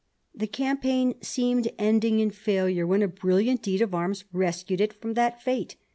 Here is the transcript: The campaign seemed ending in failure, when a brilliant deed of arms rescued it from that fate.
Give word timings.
The 0.33 0.47
campaign 0.47 1.13
seemed 1.21 1.71
ending 1.77 2.19
in 2.21 2.31
failure, 2.31 2.87
when 2.87 3.03
a 3.03 3.07
brilliant 3.07 3.61
deed 3.61 3.83
of 3.83 3.93
arms 3.93 4.25
rescued 4.33 4.81
it 4.81 4.93
from 4.93 5.13
that 5.13 5.43
fate. 5.43 5.75